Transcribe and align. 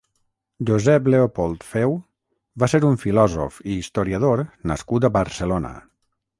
Josep 0.69 1.09
Leopold 1.13 1.65
Feu 1.73 1.93
va 2.65 2.71
ser 2.75 2.81
un 2.89 2.99
filòsof 3.05 3.63
i 3.71 3.79
historiador 3.83 4.45
nascut 4.73 5.07
a 5.11 5.15
Barcelona. 5.23 5.77